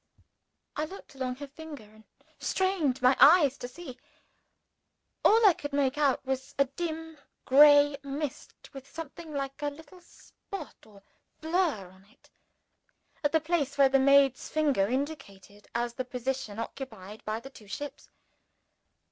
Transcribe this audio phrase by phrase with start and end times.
[0.75, 2.03] I looked along her finger, and
[2.39, 3.99] strained my eyes to see.
[5.23, 10.01] All I could make out was a dim greyish mist, with something like a little
[10.01, 11.03] spot or
[11.39, 12.31] blur on it,
[13.23, 17.67] at the place which the maid's finger indicated as the position occupied by the two
[17.67, 18.09] ships.